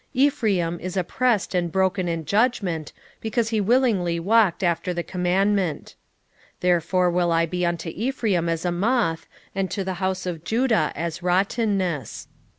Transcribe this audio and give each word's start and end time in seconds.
5:11 0.15 0.15
Ephraim 0.15 0.79
is 0.79 0.97
oppressed 0.97 1.53
and 1.53 1.71
broken 1.71 2.07
in 2.07 2.25
judgment, 2.25 2.91
because 3.19 3.49
he 3.49 3.61
willingly 3.61 4.19
walked 4.19 4.63
after 4.63 4.95
the 4.95 5.03
commandment. 5.03 5.93
5:12 6.57 6.59
Therefore 6.61 7.11
will 7.11 7.31
I 7.31 7.45
be 7.45 7.63
unto 7.67 7.89
Ephraim 7.93 8.49
as 8.49 8.65
a 8.65 8.71
moth, 8.71 9.27
and 9.53 9.69
to 9.69 9.83
the 9.83 9.93
house 10.01 10.25
of 10.25 10.43
Judah 10.43 10.91
as 10.95 11.21
rottenness. 11.21 12.27